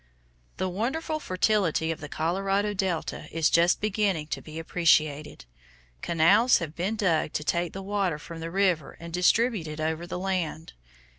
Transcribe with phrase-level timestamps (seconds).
[0.57, 5.45] The wonderful fertility of the Colorado delta is just beginning to be appreciated.
[6.01, 10.07] Canals have been dug to take the water from the river and distribute it over
[10.07, 10.73] the land.